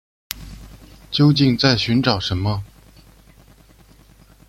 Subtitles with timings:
[1.11, 2.63] 究竟在寻找什么